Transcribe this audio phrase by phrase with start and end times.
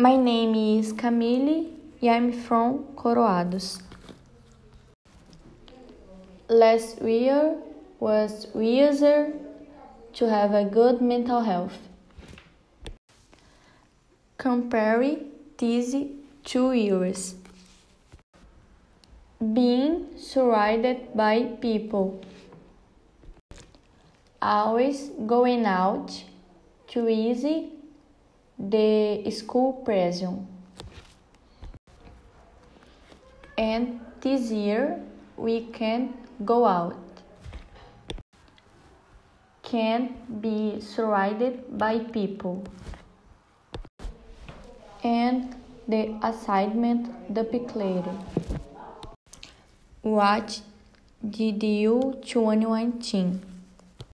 [0.00, 1.66] My name is Camille
[2.00, 3.82] and I'm from Coroados.
[6.48, 7.56] Last year
[7.98, 9.32] was easier
[10.12, 11.76] to have a good mental health.
[14.36, 15.16] Compare
[15.58, 15.96] these
[16.44, 17.34] two years.
[19.52, 22.20] Being surrounded by people.
[24.40, 26.22] Always going out
[26.92, 27.72] to easy
[28.58, 30.34] the school pressure.
[33.56, 35.00] And this year
[35.36, 36.96] we can go out.
[39.62, 42.64] Can't be surrounded by people.
[45.04, 45.54] And
[45.86, 48.04] the assignment the duplicated.
[50.02, 50.60] What
[51.28, 53.47] did you 2019?